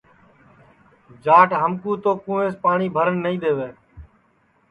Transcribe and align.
جاٹ 1.23 1.49
ہم 1.61 1.71
کُو 1.81 1.91
تو 2.03 2.11
کُووینٚس 2.23 2.53
پاٹؔی 2.63 2.87
بھرن 2.95 3.15
نائی 3.23 3.37
دے 3.43 3.51
وے 3.57 3.69